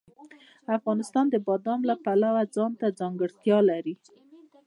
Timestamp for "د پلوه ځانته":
1.87-2.87